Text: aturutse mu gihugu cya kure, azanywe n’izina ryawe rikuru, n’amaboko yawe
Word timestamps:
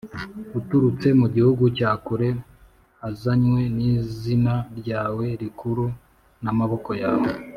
aturutse 0.57 1.07
mu 1.19 1.27
gihugu 1.35 1.63
cya 1.77 1.91
kure, 2.05 2.29
azanywe 3.09 3.61
n’izina 3.77 4.53
ryawe 4.79 5.25
rikuru, 5.41 5.85
n’amaboko 6.43 6.89
yawe 7.03 7.29